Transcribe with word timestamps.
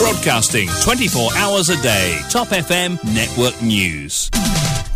Broadcasting 0.00 0.66
24 0.66 1.36
hours 1.36 1.68
a 1.68 1.76
day. 1.82 2.16
Top 2.30 2.50
FM 2.50 2.96
Network 3.12 3.60
News. 3.60 4.30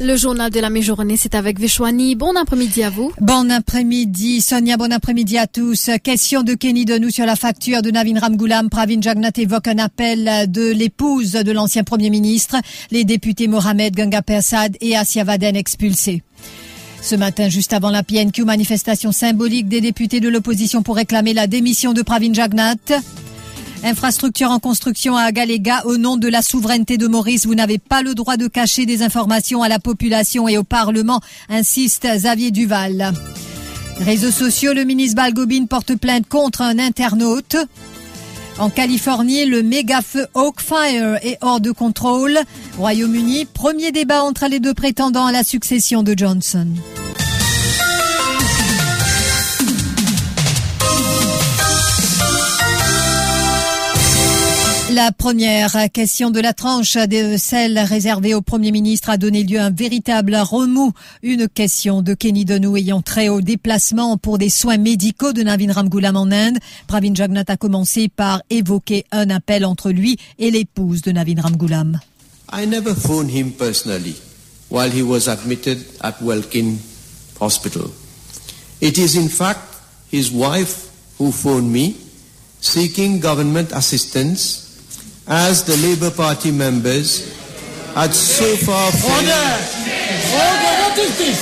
Le 0.00 0.16
journal 0.16 0.50
de 0.50 0.58
la 0.60 0.70
mi-journée, 0.70 1.18
c'est 1.18 1.34
avec 1.34 1.60
Vishwani. 1.60 2.14
Bon 2.14 2.34
après-midi 2.34 2.82
à 2.82 2.88
vous. 2.88 3.12
Bon 3.20 3.50
après-midi, 3.50 4.40
Sonia. 4.40 4.78
Bon 4.78 4.90
après-midi 4.90 5.36
à 5.36 5.46
tous. 5.46 5.90
Question 6.02 6.42
de 6.42 6.54
Kenny 6.54 6.86
Denou 6.86 7.10
sur 7.10 7.26
la 7.26 7.36
facture 7.36 7.82
de 7.82 7.90
Navin 7.90 8.18
Ramgoulam. 8.18 8.70
Pravin 8.70 9.02
Jagnat 9.02 9.32
évoque 9.36 9.68
un 9.68 9.76
appel 9.76 10.50
de 10.50 10.72
l'épouse 10.72 11.32
de 11.32 11.52
l'ancien 11.52 11.84
premier 11.84 12.08
ministre. 12.08 12.56
Les 12.90 13.04
députés 13.04 13.46
Mohamed 13.46 13.94
Ganga 13.94 14.22
Persad 14.22 14.74
et 14.80 14.96
Asia 14.96 15.22
Vaden 15.22 15.54
expulsés. 15.54 16.22
Ce 17.02 17.14
matin, 17.14 17.50
juste 17.50 17.74
avant 17.74 17.90
la 17.90 18.02
PNQ, 18.02 18.44
manifestation 18.44 19.12
symbolique 19.12 19.68
des 19.68 19.82
députés 19.82 20.20
de 20.20 20.30
l'opposition 20.30 20.82
pour 20.82 20.96
réclamer 20.96 21.34
la 21.34 21.46
démission 21.46 21.92
de 21.92 22.00
Pravin 22.00 22.32
Jagnat. 22.32 22.76
Infrastructure 23.84 24.50
en 24.50 24.60
construction 24.60 25.14
à 25.14 25.24
Agalega 25.24 25.82
au 25.84 25.98
nom 25.98 26.16
de 26.16 26.26
la 26.26 26.40
souveraineté 26.40 26.96
de 26.96 27.06
Maurice. 27.06 27.44
Vous 27.44 27.54
n'avez 27.54 27.76
pas 27.76 28.00
le 28.00 28.14
droit 28.14 28.38
de 28.38 28.48
cacher 28.48 28.86
des 28.86 29.02
informations 29.02 29.62
à 29.62 29.68
la 29.68 29.78
population 29.78 30.48
et 30.48 30.56
au 30.56 30.64
Parlement, 30.64 31.20
insiste 31.50 32.06
Xavier 32.06 32.50
Duval. 32.50 33.12
Réseaux 34.00 34.30
sociaux, 34.30 34.72
le 34.72 34.84
ministre 34.84 35.16
Balgobin 35.16 35.66
porte 35.66 35.96
plainte 35.96 36.26
contre 36.26 36.62
un 36.62 36.78
internaute. 36.78 37.56
En 38.58 38.70
Californie, 38.70 39.44
le 39.44 39.62
méga 39.62 40.00
feu 40.00 40.26
Oakfire 40.32 41.18
est 41.22 41.36
hors 41.42 41.60
de 41.60 41.70
contrôle. 41.70 42.38
Royaume-Uni, 42.78 43.44
premier 43.44 43.92
débat 43.92 44.22
entre 44.22 44.46
les 44.46 44.60
deux 44.60 44.74
prétendants 44.74 45.26
à 45.26 45.32
la 45.32 45.44
succession 45.44 46.02
de 46.02 46.14
Johnson. 46.16 46.68
La 54.94 55.10
première 55.10 55.90
question 55.92 56.30
de 56.30 56.38
la 56.38 56.52
tranche 56.52 56.96
de 56.96 57.36
celle 57.36 57.80
réservée 57.80 58.32
au 58.32 58.42
Premier 58.42 58.70
ministre 58.70 59.10
a 59.10 59.16
donné 59.16 59.42
lieu 59.42 59.58
à 59.58 59.64
un 59.64 59.70
véritable 59.70 60.36
remous. 60.36 60.92
Une 61.24 61.48
question 61.48 62.00
de 62.00 62.14
Kenny 62.14 62.44
Denou 62.44 62.76
ayant 62.76 63.02
très 63.02 63.28
haut 63.28 63.40
déplacement 63.40 64.16
pour 64.18 64.38
des 64.38 64.50
soins 64.50 64.76
médicaux 64.76 65.32
de 65.32 65.42
Navin 65.42 65.72
Ramgoulam 65.72 66.14
en 66.14 66.30
Inde. 66.30 66.58
Pravin 66.86 67.12
Jagnat 67.12 67.42
a 67.48 67.56
commencé 67.56 68.08
par 68.08 68.40
évoquer 68.50 69.04
un 69.10 69.30
appel 69.30 69.64
entre 69.64 69.90
lui 69.90 70.16
et 70.38 70.52
l'épouse 70.52 71.02
de 71.02 71.10
Navin 71.10 71.40
Ramgoulam. 71.40 71.98
I 72.52 72.64
never 72.64 72.94
phoned 72.94 73.32
him 73.34 73.50
personally 73.50 74.14
while 74.70 74.92
he 74.92 75.02
was 75.02 75.28
admitted 75.28 75.78
at 76.02 76.22
Welkin 76.22 76.76
Hospital. 77.40 77.90
It 78.80 78.96
is 78.96 79.16
in 79.16 79.28
fact 79.28 79.58
his 80.12 80.30
wife 80.30 80.88
who 81.18 81.32
phoned 81.32 81.72
me 81.72 81.96
seeking 82.60 83.18
government 83.18 83.72
assistance 83.72 84.63
as 85.26 85.64
the 85.64 85.76
Labour 85.76 86.10
Party 86.10 86.52
members 86.52 87.32
had 87.94 88.12
so 88.14 88.44
far 88.56 88.90
failed. 88.92 89.14
Order! 89.14 89.44
Order! 90.34 90.72
What 90.82 90.98
is 90.98 91.18
this? 91.18 91.40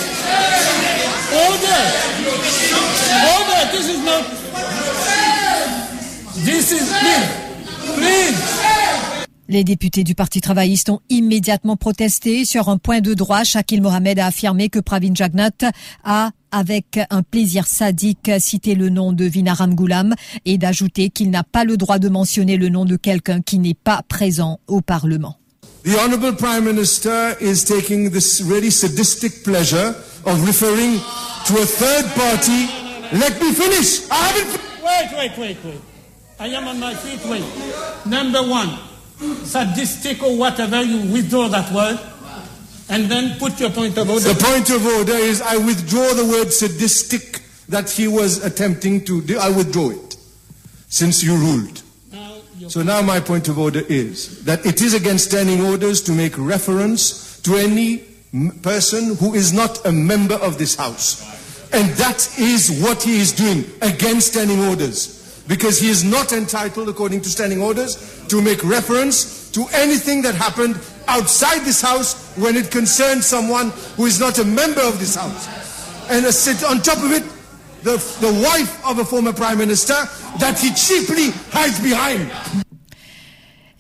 Order! 1.32 1.82
Order! 3.34 3.62
This 3.72 3.88
is 3.88 4.04
not. 4.04 4.24
This 6.44 6.72
is 6.72 6.92
please, 7.00 7.28
please. 7.96 8.62
Les 9.48 9.64
députés 9.64 10.04
du 10.04 10.14
Parti 10.14 10.40
travailliste 10.40 10.88
ont 10.88 11.00
immédiatement 11.10 11.76
protesté 11.76 12.44
sur 12.44 12.68
un 12.68 12.78
point 12.78 13.00
de 13.00 13.12
droit. 13.14 13.44
Shakil 13.44 13.82
Mohamed 13.82 14.18
a 14.18 14.26
affirmé 14.26 14.68
que 14.68 14.78
Pravin 14.78 15.14
Jagnat 15.14 15.72
a 16.04 16.30
avec 16.52 17.00
un 17.10 17.22
plaisir 17.22 17.66
sadique 17.66 18.30
cité 18.38 18.74
le 18.74 18.90
nom 18.90 19.12
de 19.12 19.24
Vinaram 19.24 19.74
Goulam 19.74 20.14
et 20.44 20.58
d'ajouter 20.58 21.10
qu'il 21.10 21.30
n'a 21.30 21.42
pas 21.42 21.64
le 21.64 21.76
droit 21.76 21.98
de 21.98 22.08
mentionner 22.08 22.56
le 22.56 22.68
nom 22.68 22.84
de 22.84 22.96
quelqu'un 22.96 23.40
qui 23.40 23.58
n'est 23.58 23.74
pas 23.74 24.02
présent 24.08 24.60
au 24.68 24.80
Parlement. 24.80 25.36
The 25.84 25.98
Honourable 25.98 26.36
Prime 26.36 26.64
Minister 26.64 27.34
is 27.40 27.64
taking 27.64 28.10
this 28.10 28.40
really 28.40 28.70
sadistic 28.70 29.42
pleasure 29.42 29.96
of 30.24 30.46
referring 30.46 31.00
to 31.46 31.54
a 31.60 31.66
third 31.66 32.04
party. 32.14 32.68
Let 33.12 33.40
me 33.40 33.52
finish. 33.52 34.08
I 34.08 34.14
haven't. 34.14 34.60
Wait, 34.84 35.18
wait, 35.18 35.38
wait, 35.38 35.56
wait. 35.64 35.80
I 36.38 36.46
am 36.54 36.68
on 36.68 36.78
my 36.78 36.94
feet. 36.94 37.20
Wait. 37.28 37.42
Number 38.06 38.42
one, 38.42 38.70
sadistic 39.44 40.22
or 40.22 40.36
whatever, 40.36 40.82
you 40.82 40.98
withdraw 41.12 41.48
that 41.48 41.72
word. 41.72 41.98
And 42.92 43.10
then 43.10 43.38
put 43.38 43.58
your 43.58 43.70
point 43.70 43.96
of 43.96 44.10
order. 44.10 44.32
The 44.34 44.44
point 44.44 44.68
of 44.68 44.84
order 44.84 45.14
is 45.14 45.40
I 45.40 45.56
withdraw 45.56 46.12
the 46.12 46.26
word 46.26 46.52
sadistic 46.52 47.40
that 47.70 47.88
he 47.90 48.06
was 48.06 48.44
attempting 48.44 49.02
to 49.06 49.22
do. 49.22 49.38
I 49.38 49.48
withdraw 49.48 49.90
it 49.90 50.16
since 50.88 51.22
you 51.22 51.34
ruled. 51.34 51.82
Now, 52.12 52.36
So 52.68 52.82
now 52.82 53.00
my 53.00 53.18
point 53.18 53.48
of 53.48 53.58
order 53.58 53.80
is 53.88 54.44
that 54.44 54.66
it 54.66 54.82
is 54.82 54.92
against 54.92 55.24
standing 55.30 55.62
orders 55.64 56.02
to 56.02 56.12
make 56.12 56.36
reference 56.36 57.40
to 57.42 57.56
any 57.56 58.02
m- 58.34 58.50
person 58.62 59.16
who 59.16 59.32
is 59.32 59.54
not 59.54 59.84
a 59.86 59.92
member 59.92 60.34
of 60.34 60.58
this 60.58 60.74
House. 60.76 61.24
And 61.72 61.88
that 61.96 62.38
is 62.38 62.82
what 62.82 63.02
he 63.02 63.18
is 63.20 63.32
doing 63.32 63.64
against 63.80 64.32
standing 64.32 64.60
orders. 64.68 65.42
Because 65.48 65.80
he 65.80 65.88
is 65.88 66.04
not 66.04 66.32
entitled, 66.34 66.90
according 66.90 67.22
to 67.22 67.30
standing 67.30 67.62
orders, 67.62 67.96
to 68.28 68.42
make 68.42 68.62
reference 68.62 69.50
to 69.52 69.64
anything 69.72 70.20
that 70.22 70.34
happened 70.34 70.78
outside 71.08 71.60
this 71.64 71.80
House 71.80 72.21
when 72.36 72.56
it 72.56 72.70
concerns 72.70 73.26
someone 73.26 73.70
who 73.96 74.06
is 74.06 74.18
not 74.20 74.38
a 74.38 74.44
member 74.44 74.82
of 74.82 74.98
this 74.98 75.16
House. 75.16 75.48
And 76.10 76.24
sit 76.32 76.64
on 76.64 76.80
top 76.82 76.98
of 76.98 77.12
it, 77.12 77.24
the, 77.82 77.96
the 78.20 78.32
wife 78.42 78.84
of 78.86 78.98
a 78.98 79.04
former 79.04 79.32
Prime 79.32 79.58
Minister 79.58 79.94
that 80.38 80.58
he 80.58 80.70
cheaply 80.70 81.30
hides 81.52 81.80
behind. 81.80 82.30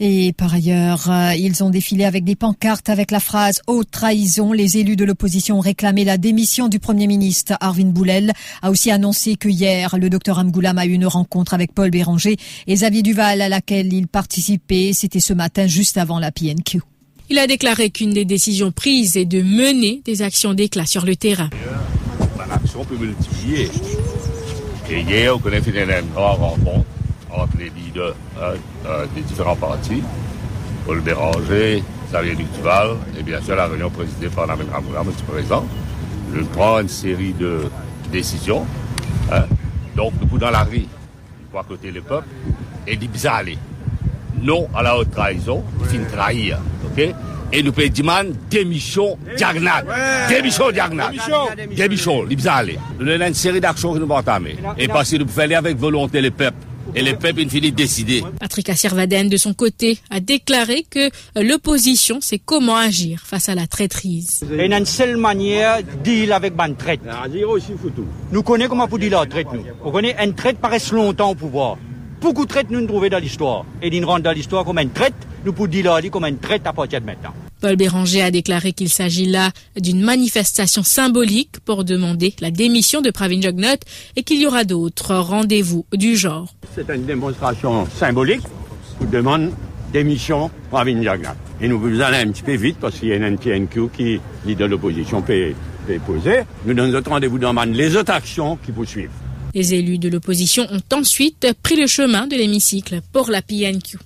Et 0.04 0.32
par 0.32 0.52
ailleurs, 0.52 1.08
euh, 1.08 1.32
ils 1.36 1.62
ont 1.62 1.70
défilé 1.70 2.04
avec 2.04 2.24
des 2.24 2.34
pancartes 2.34 2.88
avec 2.88 3.12
la 3.12 3.20
phrase 3.20 3.60
haute 3.68 3.88
trahison. 3.88 4.52
Les 4.52 4.78
élus 4.78 4.96
de 4.96 5.04
l'opposition 5.04 5.58
ont 5.58 5.60
réclamé 5.60 6.02
la 6.02 6.18
démission 6.18 6.66
du 6.66 6.80
Premier 6.80 7.06
ministre. 7.06 7.52
Arvin 7.60 7.86
Boulel 7.86 8.32
a 8.62 8.72
aussi 8.72 8.90
annoncé 8.90 9.36
que 9.36 9.48
hier, 9.48 9.96
le 9.96 10.10
docteur 10.10 10.40
Amgoulam 10.40 10.76
a 10.78 10.86
eu 10.86 10.92
une 10.92 11.06
rencontre 11.06 11.54
avec 11.54 11.72
Paul 11.72 11.90
Béranger 11.90 12.36
et 12.66 12.74
Xavier 12.74 13.02
Duval 13.02 13.40
à 13.42 13.48
laquelle 13.48 13.92
il 13.92 14.08
participait. 14.08 14.90
C'était 14.92 15.20
ce 15.20 15.34
matin 15.34 15.68
juste 15.68 15.96
avant 15.96 16.18
la 16.18 16.32
PNQ. 16.32 16.80
Il 17.32 17.38
a 17.38 17.46
déclaré 17.46 17.88
qu'une 17.88 18.12
des 18.12 18.26
décisions 18.26 18.72
prises 18.72 19.16
est 19.16 19.24
de 19.24 19.40
mener 19.40 20.02
des 20.04 20.20
actions 20.20 20.52
d'éclat 20.52 20.84
sur 20.84 21.06
le 21.06 21.16
terrain. 21.16 21.48
L'action 22.46 22.84
peut 22.84 22.94
multiplier. 22.94 23.70
Et 24.90 25.00
hier, 25.00 25.34
on 25.34 25.38
connaît 25.38 25.62
fait 25.62 25.70
une 25.70 26.12
grande 26.14 26.40
rencontre 26.40 26.84
entre 27.30 27.56
les 27.58 27.70
leaders 27.70 28.14
euh, 28.38 28.54
euh, 28.84 29.06
des 29.14 29.22
différents 29.22 29.56
partis, 29.56 30.02
Paul 30.84 31.00
Béranger, 31.00 31.82
Xavier 32.10 32.34
Duval, 32.34 32.98
et 33.18 33.22
bien 33.22 33.40
sûr 33.40 33.56
la 33.56 33.66
réunion 33.66 33.88
présidée 33.88 34.28
par 34.28 34.46
Ramoulam, 34.46 35.06
M. 35.08 35.14
Président. 35.26 35.64
Je 36.34 36.42
prends 36.42 36.80
une 36.80 36.88
série 36.90 37.32
de 37.32 37.62
décisions. 38.12 38.66
hein. 39.32 39.46
Donc, 39.96 40.12
nous 40.30 40.36
dans 40.36 40.50
la 40.50 40.64
rue, 40.64 40.84
pour 41.50 41.60
à 41.60 41.64
côté 41.64 41.90
le 41.92 42.02
peuple, 42.02 42.28
et 42.86 42.94
dit 42.94 43.08
bizarre 43.08 43.36
aller. 43.36 43.56
Non 44.42 44.68
à 44.74 44.82
la 44.82 44.98
haute 44.98 45.10
trahison, 45.10 45.64
fin 45.84 46.04
trahir. 46.12 46.58
Ok? 46.92 47.14
Et 47.54 47.62
nous 47.62 47.72
demander 47.72 48.32
démission 48.50 49.18
Diagnat. 49.36 49.84
Démission 50.28 50.70
Diagnat. 50.70 51.10
Démission, 51.76 52.22
les 52.22 52.48
aller. 52.48 52.78
Nous 52.98 53.08
avons 53.10 53.26
une 53.26 53.34
série 53.34 53.60
d'actions 53.60 53.92
que 53.92 53.98
nous 53.98 54.08
entamer. 54.08 54.56
Et 54.78 54.88
parce 54.88 55.10
que 55.10 55.16
nous 55.16 55.26
pouvons 55.26 55.42
aller 55.42 55.54
avec 55.54 55.76
volonté 55.76 56.20
le 56.22 56.30
peuple. 56.30 56.56
Et 56.94 57.02
le 57.02 57.14
peuple, 57.16 57.40
il 57.40 57.50
finit 57.50 57.70
de 57.70 57.76
décider. 57.76 58.22
Patrick 58.38 58.68
Assirvaden, 58.68 59.28
de 59.28 59.36
son 59.36 59.54
côté, 59.54 59.98
a 60.10 60.20
déclaré 60.20 60.84
que 60.90 61.06
euh, 61.06 61.42
l'opposition 61.42 62.20
sait 62.20 62.38
comment 62.38 62.76
agir 62.76 63.22
face 63.24 63.48
à 63.48 63.54
la 63.54 63.66
traîtrise. 63.66 64.44
Et 64.58 64.66
une 64.66 64.84
seule 64.84 65.16
manière 65.16 65.78
de 65.78 66.02
deal 66.02 66.32
avec 66.32 66.52
une 66.58 66.76
traite. 66.76 67.00
Nous 68.30 68.42
connaissons 68.42 68.68
comment 68.70 68.88
pour 68.88 68.98
dealer 68.98 69.20
la 69.20 69.26
traite, 69.26 69.46
nous. 69.52 69.64
On 69.84 69.90
connaît 69.90 70.16
une 70.22 70.34
traite 70.34 70.58
paraît 70.58 70.78
longtemps 70.92 71.30
au 71.30 71.34
pouvoir. 71.34 71.78
Beaucoup 72.20 72.44
de 72.44 72.50
traites 72.50 72.70
nous 72.70 72.80
nous 72.80 72.86
trouvons 72.86 73.08
dans 73.08 73.18
l'histoire. 73.18 73.64
Et 73.80 73.90
nous 73.90 74.06
rentrons 74.06 74.22
dans 74.24 74.32
l'histoire 74.32 74.64
comme 74.64 74.78
une 74.78 74.90
traite, 74.90 75.14
nous 75.44 75.52
pour 75.52 75.68
dealer 75.68 76.10
comme 76.10 76.24
une 76.24 76.38
traite 76.38 76.66
à 76.66 76.72
partir 76.72 77.00
de 77.00 77.06
maintenant. 77.06 77.34
Paul 77.60 77.76
Béranger 77.76 78.22
a 78.22 78.30
déclaré 78.30 78.72
qu'il 78.72 78.88
s'agit 78.88 79.26
là 79.26 79.50
d'une 79.80 80.02
manifestation 80.02 80.82
symbolique 80.82 81.60
pour 81.64 81.84
demander 81.84 82.34
la 82.40 82.50
démission 82.50 83.00
de 83.00 83.10
Pravin 83.10 83.40
Jagnat 83.40 83.76
et 84.16 84.22
qu'il 84.24 84.40
y 84.40 84.46
aura 84.46 84.64
d'autres 84.64 85.14
rendez-vous 85.14 85.86
du 85.92 86.16
genre. 86.16 86.52
C'est 86.74 86.88
une 86.90 87.04
démonstration 87.04 87.86
symbolique 87.86 88.42
pour 88.98 89.06
demander 89.06 89.50
démission 89.92 90.50
Pravin 90.70 91.02
Jagnat. 91.02 91.36
Et 91.60 91.68
nous 91.68 91.78
vous 91.78 92.00
allons 92.00 92.28
un 92.28 92.32
petit 92.32 92.42
peu 92.42 92.56
vite 92.56 92.78
parce 92.80 92.98
qu'il 92.98 93.10
y 93.10 93.12
a 93.12 93.16
une 93.16 93.38
PNQ 93.38 93.88
qui, 93.96 94.20
leader 94.44 94.66
de 94.66 94.72
l'opposition, 94.72 95.22
peut, 95.22 95.52
peut 95.86 96.00
poser. 96.04 96.40
Nous 96.66 96.74
donnons 96.74 96.90
notre 96.90 97.10
rendez-vous 97.10 97.38
dans 97.38 97.52
les 97.70 97.96
autres 97.96 98.12
actions 98.12 98.56
qui 98.56 98.72
poursuivent. 98.72 99.10
Les 99.54 99.74
élus 99.74 99.98
de 99.98 100.08
l'opposition 100.08 100.66
ont 100.72 100.96
ensuite 100.96 101.46
pris 101.62 101.76
le 101.76 101.86
chemin 101.86 102.26
de 102.26 102.34
l'hémicycle 102.34 103.00
pour 103.12 103.30
la 103.30 103.42
PNQ. 103.42 103.98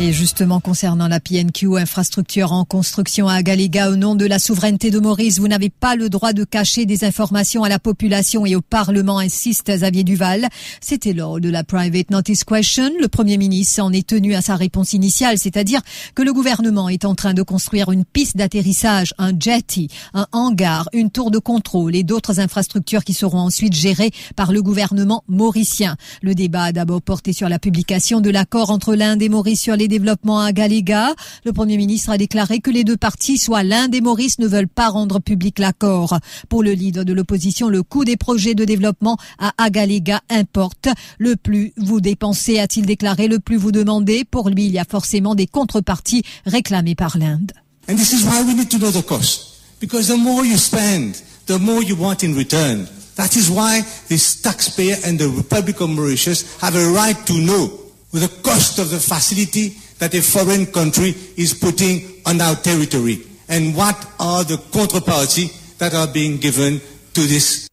Et 0.00 0.12
justement, 0.12 0.58
concernant 0.58 1.06
la 1.06 1.20
PNQ, 1.20 1.78
infrastructure 1.78 2.50
en 2.50 2.64
construction 2.64 3.28
à 3.28 3.44
Galéga, 3.44 3.92
au 3.92 3.96
nom 3.96 4.16
de 4.16 4.26
la 4.26 4.40
souveraineté 4.40 4.90
de 4.90 4.98
Maurice, 4.98 5.38
vous 5.38 5.46
n'avez 5.46 5.70
pas 5.70 5.94
le 5.94 6.08
droit 6.08 6.32
de 6.32 6.42
cacher 6.42 6.84
des 6.84 7.04
informations 7.04 7.62
à 7.62 7.68
la 7.68 7.78
population 7.78 8.44
et 8.44 8.56
au 8.56 8.60
Parlement, 8.60 9.20
insiste 9.20 9.70
Xavier 9.70 10.02
Duval. 10.02 10.48
C'était 10.80 11.12
lors 11.12 11.38
de 11.38 11.48
la 11.48 11.62
Private 11.62 12.10
Notice 12.10 12.42
Question. 12.42 12.90
Le 13.00 13.06
Premier 13.06 13.36
ministre 13.36 13.84
en 13.84 13.92
est 13.92 14.04
tenu 14.04 14.34
à 14.34 14.42
sa 14.42 14.56
réponse 14.56 14.94
initiale, 14.94 15.38
c'est-à-dire 15.38 15.80
que 16.16 16.22
le 16.22 16.32
gouvernement 16.32 16.88
est 16.88 17.04
en 17.04 17.14
train 17.14 17.32
de 17.32 17.42
construire 17.42 17.92
une 17.92 18.04
piste 18.04 18.36
d'atterrissage, 18.36 19.14
un 19.18 19.30
jetty, 19.38 19.90
un 20.12 20.26
hangar, 20.32 20.88
une 20.92 21.12
tour 21.12 21.30
de 21.30 21.38
contrôle 21.38 21.94
et 21.94 22.02
d'autres 22.02 22.40
infrastructures 22.40 23.04
qui 23.04 23.14
seront 23.14 23.38
ensuite 23.38 23.74
gérées 23.74 24.10
par 24.34 24.50
le 24.50 24.60
gouvernement 24.60 25.22
mauricien. 25.28 25.96
Le 26.20 26.34
débat 26.34 26.64
a 26.64 26.72
d'abord 26.72 27.00
porté 27.00 27.32
sur 27.32 27.48
la 27.48 27.60
publication 27.60 28.20
de 28.20 28.30
l'accord 28.30 28.70
entre 28.70 28.96
l'Inde 28.96 29.22
et 29.22 29.28
Maurice 29.28 29.60
sur 29.60 29.76
les 29.76 29.83
développements 29.88 30.40
à 30.40 30.52
Galéga. 30.52 31.14
Le 31.44 31.52
Premier 31.52 31.76
ministre 31.76 32.10
a 32.10 32.18
déclaré 32.18 32.60
que 32.60 32.70
les 32.70 32.84
deux 32.84 32.96
parties, 32.96 33.38
soit 33.38 33.62
l'Inde 33.62 33.94
et 33.94 34.00
Maurice, 34.00 34.38
ne 34.38 34.46
veulent 34.46 34.68
pas 34.68 34.88
rendre 34.88 35.20
public 35.20 35.58
l'accord. 35.58 36.18
Pour 36.48 36.62
le 36.62 36.72
leader 36.72 37.04
de 37.04 37.12
l'opposition, 37.12 37.68
le 37.68 37.82
coût 37.82 38.04
des 38.04 38.16
projets 38.16 38.54
de 38.54 38.64
développement 38.64 39.16
à 39.38 39.52
Agalega 39.58 40.20
importe. 40.30 40.88
Le 41.18 41.36
plus 41.36 41.72
vous 41.76 42.00
dépensez, 42.00 42.58
a-t-il 42.58 42.86
déclaré, 42.86 43.28
le 43.28 43.38
plus 43.38 43.56
vous 43.56 43.72
demandez. 43.72 44.24
Pour 44.24 44.50
lui, 44.50 44.66
il 44.66 44.72
y 44.72 44.78
a 44.78 44.84
forcément 44.84 45.34
des 45.34 45.46
contreparties 45.46 46.22
réclamées 46.46 46.94
par 46.94 47.18
l'Inde. 47.18 47.52
And 47.88 47.96
this 47.96 48.12
is 48.12 48.24
why 48.24 48.42
we 48.46 48.54
need 48.54 48.70
to 48.70 48.78
know 48.78 48.90
the 48.90 49.04
cost. 49.04 49.60
Because 49.80 50.08
the 50.08 50.16
more 50.16 50.44
you 50.44 50.56
spend, 50.56 51.16
the 51.46 51.58
more 51.58 51.82
you 51.82 51.96
want 51.96 52.22
in 52.22 52.34
return. 52.34 52.86
That 53.16 53.36
is 53.36 53.50
why 53.50 53.82
this 54.08 54.40
taxpayer 54.40 54.96
and 55.04 55.18
the 55.18 55.28
Republic 55.28 55.80
of 55.80 55.90
Mauritius 55.90 56.58
have 56.60 56.74
a 56.74 56.90
right 56.90 57.16
to 57.26 57.34
know 57.34 57.83
the 58.20 58.28
cost 58.42 58.78
of 58.78 58.90
the 58.90 58.98
facility 58.98 59.76
that 59.98 60.14
a 60.14 60.22
foreign 60.22 60.66
country 60.66 61.14
is 61.36 61.54
putting 61.54 62.02
on 62.26 62.40
our 62.40 62.56
territory 62.56 63.20
and 63.48 63.74
what 63.76 63.96
are 64.18 64.44
the 64.44 64.56
counterparties 64.72 65.76
that 65.78 65.94
are 65.94 66.06
being 66.06 66.38
given 66.38 66.80
to 67.12 67.26
this 67.26 67.68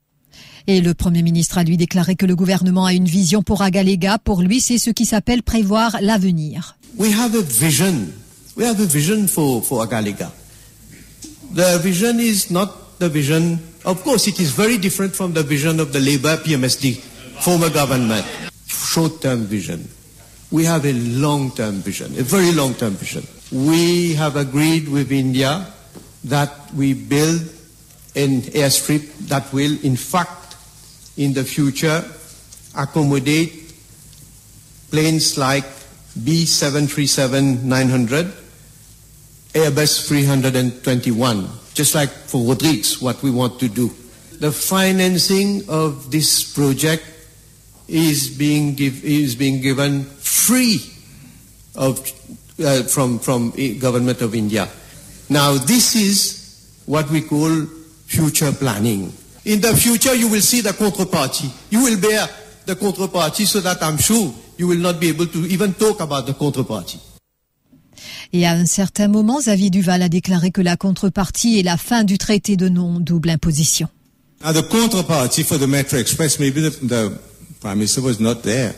et 0.67 0.79
le 0.79 0.93
Premier 0.93 1.23
ministre 1.23 1.57
a 1.57 1.63
lui 1.63 1.77
déclaré 1.77 2.15
que 2.15 2.25
le 2.25 2.35
gouvernement 2.35 2.85
a 2.85 2.93
une 2.93 3.07
vision 3.07 3.41
pour 3.41 3.61
Agalega. 3.61 4.19
Pour 4.19 4.41
lui, 4.41 4.61
c'est 4.61 4.77
ce 4.77 4.91
qui 4.91 5.05
s'appelle 5.05 5.43
prévoir 5.43 5.97
l'avenir. 6.01 6.77
We 6.97 7.11
have 7.13 7.35
a 7.35 7.41
vision. 7.41 8.07
We 8.55 8.65
have 8.65 8.79
a 8.79 8.85
vision 8.85 9.27
for, 9.27 9.63
for 9.63 9.83
Agalega. 9.83 10.31
The 11.53 11.79
vision 11.79 12.19
is 12.19 12.51
not 12.51 12.99
the 12.99 13.09
vision, 13.09 13.59
of 13.85 14.03
course, 14.03 14.27
it 14.27 14.39
is 14.39 14.51
very 14.51 14.77
different 14.77 15.13
from 15.13 15.33
the 15.33 15.43
vision 15.43 15.79
of 15.79 15.91
the 15.91 15.99
Labour 15.99 16.37
PMSD, 16.37 16.97
former 17.41 17.69
government. 17.69 18.25
Short-term 18.67 19.45
vision. 19.45 19.87
We 20.51 20.65
have 20.65 20.85
a 20.85 20.93
long-term 20.93 21.81
vision, 21.81 22.07
a 22.19 22.23
very 22.23 22.51
long-term 22.51 22.93
vision. 22.93 23.25
We 23.51 24.13
have 24.15 24.35
agreed 24.35 24.89
with 24.89 25.11
India 25.11 25.67
that 26.25 26.73
we 26.73 26.93
build 26.93 27.41
an 28.15 28.41
airstrip 28.51 29.07
that 29.29 29.51
will, 29.53 29.77
in 29.83 29.95
fact, 29.95 30.55
in 31.17 31.33
the 31.33 31.43
future, 31.43 32.03
accommodate 32.75 33.73
planes 34.91 35.37
like 35.37 35.65
B737-900, 36.19 38.31
Airbus 39.53 40.07
321, 40.07 41.47
just 41.73 41.95
like 41.95 42.09
for 42.09 42.45
Rodrigues, 42.45 43.01
what 43.01 43.23
we 43.23 43.31
want 43.31 43.59
to 43.59 43.69
do. 43.69 43.89
The 44.39 44.51
financing 44.51 45.63
of 45.69 46.11
this 46.11 46.43
project 46.53 47.03
is 47.91 48.29
being, 48.37 48.73
give, 48.73 49.03
is 49.03 49.35
being 49.35 49.61
given 49.61 50.03
free 50.03 50.79
of, 51.75 51.99
uh, 52.63 52.83
from, 52.83 53.19
from 53.19 53.51
government 53.79 54.21
of 54.21 54.33
India. 54.33 54.67
Now 55.29 55.57
this 55.57 55.95
is 55.95 56.81
what 56.85 57.09
we 57.09 57.21
call 57.21 57.65
future 58.05 58.51
planning. 58.53 59.11
In 59.45 59.59
the 59.59 59.75
future 59.75 60.15
you 60.15 60.29
will 60.29 60.41
see 60.41 60.61
the 60.61 60.71
counterparty. 60.71 61.49
You 61.69 61.83
will 61.83 61.99
bear 61.99 62.27
the 62.65 62.75
counterparty 62.75 63.45
so 63.45 63.59
that 63.59 63.83
I'm 63.83 63.97
sure 63.97 64.33
you 64.57 64.67
will 64.67 64.79
not 64.79 64.99
be 64.99 65.09
able 65.09 65.25
to 65.27 65.39
even 65.47 65.73
talk 65.73 65.99
about 65.99 66.25
the 66.25 66.33
counterparty. 66.33 66.99
Et 68.33 68.45
à 68.45 68.53
un 68.53 68.65
certain 68.65 69.09
moment, 69.09 69.41
Xavier 69.41 69.69
Duval 69.69 70.01
a 70.01 70.07
déclaré 70.07 70.51
que 70.51 70.61
la 70.61 70.77
contrepartie 70.77 71.59
est 71.59 71.63
la 71.63 71.75
fin 71.75 72.05
du 72.05 72.17
traité 72.17 72.55
de 72.55 72.69
non-double 72.69 73.29
imposition. 73.29 73.89
Now 74.41 74.53
the 74.53 74.63
counterparty 74.63 75.43
for 75.43 75.57
the 75.59 75.67
Metro 75.67 75.99
Express, 75.99 76.39
maybe 76.39 76.61
the, 76.61 76.69
the 76.87 77.11
Prime 77.61 77.77
Minister 77.77 78.01
was 78.01 78.19
not 78.19 78.41
there. 78.41 78.73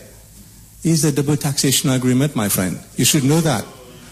Is 0.84 1.02
the 1.02 1.10
double 1.10 1.38
taxation 1.38 1.88
agreement, 1.88 2.36
my 2.36 2.50
friend. 2.50 2.78
You 2.96 3.06
should 3.06 3.24
know 3.24 3.40
that. 3.40 3.64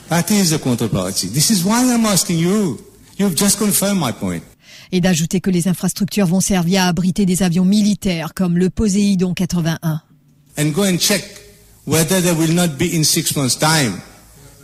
That 0.09 0.31
is 0.31 0.51
the 0.51 0.57
counterparty. 0.57 1.29
This 1.29 1.51
is 1.51 1.63
why 1.63 1.85
I'm 1.93 2.07
asking 2.07 2.39
you. 2.39 2.79
You've 3.19 3.35
just 3.35 3.59
confirmed 3.59 4.01
my 4.01 4.13
point. 4.13 4.43
Et 4.91 5.03
d'ajouter 5.03 5.41
que 5.41 5.51
les 5.51 5.69
infrastructures 5.69 6.27
vont 6.27 6.41
servir 6.41 6.83
à 6.83 6.89
abriter 6.89 7.27
des 7.27 7.43
avions 7.43 7.67
militaires 7.67 8.33
comme 8.35 8.57
le 8.57 8.71
Poséidon 8.71 9.35
81. 9.35 10.01
And 10.57 10.73
go 10.73 10.85
and 10.85 10.99
check 10.99 11.23
whether 11.87 12.23
there 12.23 12.35
will 12.35 12.55
not 12.55 12.79
be 12.79 12.95
in 12.95 13.05
six 13.05 13.37
months' 13.37 13.59
time 13.59 14.01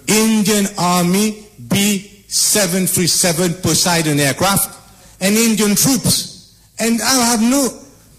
Indian 0.07 0.67
Army 0.79 1.35
B-737 1.59 3.61
Poseidon 3.61 4.19
aircraft 4.19 4.71
and 5.21 5.37
Indian 5.37 5.75
troops. 5.75 6.55
And 6.79 7.03
I 7.03 7.31
have 7.31 7.43
no, 7.43 7.69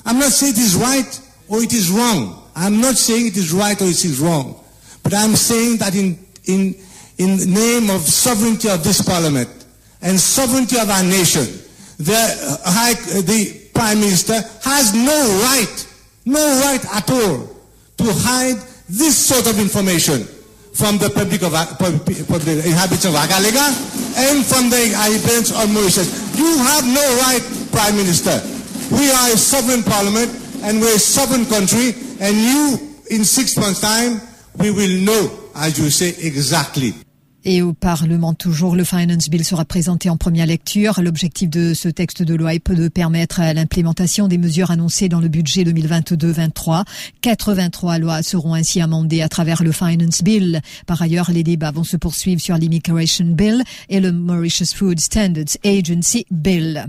I'm 0.06 0.20
not 0.20 0.32
saying 0.32 0.54
it 0.54 0.60
is 0.60 0.76
right 0.76 1.22
or 1.50 1.62
it 1.62 1.74
is 1.74 1.90
wrong. 1.90 2.44
I'm 2.56 2.80
not 2.80 2.96
saying 2.96 3.28
it 3.28 3.38
is 3.38 3.52
right 3.52 3.80
or 3.82 3.86
it 3.86 4.06
is 4.06 4.20
wrong. 4.20 4.64
But 5.04 5.14
I'm 5.14 5.36
saying 5.36 5.78
that 5.78 5.96
in, 5.96 6.18
in, 6.46 6.76
in 7.18 7.38
the 7.38 7.48
name 7.48 7.90
of 7.90 8.02
sovereignty 8.02 8.70
of 8.70 8.84
this 8.84 9.02
parliament 9.02 9.50
and 10.02 10.20
sovereignty 10.20 10.78
of 10.78 10.90
our 10.90 11.04
nation, 11.04 11.46
the, 11.98 12.16
uh, 12.16 12.70
high, 12.70 12.94
uh, 12.94 13.22
the 13.22 13.70
prime 13.74 14.00
minister 14.00 14.34
has 14.64 14.94
no 14.94 15.18
right, 15.44 15.88
no 16.26 16.40
right 16.64 16.84
at 16.94 17.10
all 17.10 17.48
to 17.98 18.06
hide 18.24 18.58
this 18.88 19.18
sort 19.18 19.48
of 19.48 19.60
information 19.60 20.24
from 20.74 20.98
the 20.98 21.10
public 21.10 21.44
of, 21.44 21.52
from 21.76 22.40
the 22.48 22.62
inhabitants 22.64 23.06
of 23.06 23.14
Agalega 23.14 23.68
and 24.16 24.46
from 24.46 24.70
the 24.70 24.80
inhabitants 24.80 25.52
of 25.52 25.68
Mauritius. 25.74 26.08
You 26.38 26.56
have 26.60 26.86
no 26.88 27.04
right, 27.26 27.44
Prime 27.72 27.98
Minister. 27.98 28.40
We 28.96 29.12
are 29.12 29.34
a 29.34 29.38
sovereign 29.38 29.84
parliament 29.84 30.32
and 30.64 30.80
we're 30.80 30.96
a 30.96 31.00
sovereign 31.00 31.46
country, 31.46 31.94
and 32.20 32.36
you, 32.36 32.78
in 33.12 33.26
six 33.26 33.58
months' 33.58 33.82
time, 33.82 34.22
we 34.58 34.72
will 34.72 35.02
know, 35.02 35.40
as 35.56 35.80
you 35.80 35.90
say, 35.90 36.10
exactly 36.26 36.94
Et 37.52 37.64
au 37.64 37.74
Parlement 37.74 38.36
toujours, 38.36 38.76
le 38.76 38.84
Finance 38.84 39.28
Bill 39.28 39.44
sera 39.44 39.66
présenté 39.66 40.08
en 40.12 40.18
première 40.18 40.46
lecture. 40.46 41.02
L'objectif 41.02 41.50
de 41.50 41.74
ce 41.74 41.90
texte 41.90 42.22
de 42.22 42.36
loi 42.36 42.54
est 42.54 42.72
de 42.72 42.88
permettre 42.90 43.42
l'implémentation 43.42 44.28
des 44.28 44.38
mesures 44.38 44.70
annoncées 44.70 45.10
dans 45.10 45.20
le 45.20 45.30
budget 45.30 45.64
2022-23. 45.64 46.84
83 47.22 47.98
lois 47.98 48.22
seront 48.22 48.54
ainsi 48.54 48.82
amendées 48.82 49.24
à 49.24 49.30
travers 49.30 49.64
le 49.64 49.72
Finance 49.72 50.22
Bill. 50.22 50.62
Par 50.86 51.02
ailleurs, 51.02 51.32
les 51.32 51.42
débats 51.42 51.72
vont 51.72 51.84
se 51.84 51.98
poursuivre 51.98 52.40
sur 52.40 52.56
l'Immigration 52.56 53.26
Bill 53.26 53.64
et 53.90 54.00
le 54.00 54.12
Mauritius 54.12 54.76
Food 54.76 55.00
Standards 55.00 55.58
Agency 55.66 56.28
Bill. 56.30 56.86